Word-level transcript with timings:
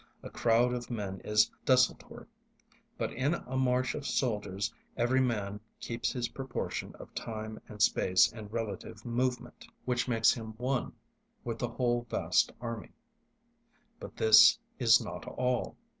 A 0.23 0.31
crowd 0.31 0.73
of 0.73 0.89
men 0.89 1.19
is 1.23 1.51
desultory, 1.63 2.25
but 2.97 3.13
in 3.13 3.35
a 3.35 3.55
march 3.55 3.93
of 3.93 4.07
soldiers 4.07 4.73
every 4.97 5.21
man 5.21 5.59
keeps 5.79 6.11
his 6.11 6.29
proportion 6.29 6.95
of 6.95 7.13
time 7.13 7.59
and 7.67 7.79
space 7.83 8.31
and 8.33 8.51
relative 8.51 9.05
movement, 9.05 9.67
which 9.85 10.07
makes 10.07 10.33
him 10.33 10.53
one 10.57 10.93
with 11.43 11.59
the 11.59 11.69
whole 11.69 12.07
vast 12.09 12.51
army. 12.59 12.93
But 13.99 14.17
this 14.17 14.57
is 14.79 14.99
not 14.99 15.27
all. 15.27 15.77